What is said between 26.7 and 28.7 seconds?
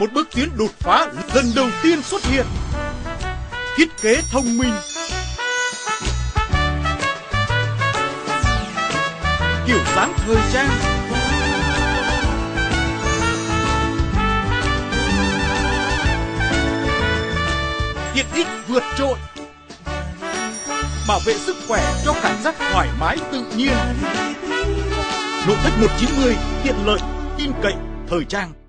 lợi, tin cậy, thời trang.